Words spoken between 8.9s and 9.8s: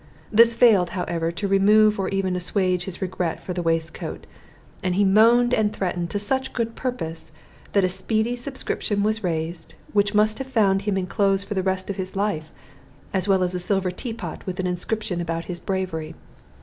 was raised,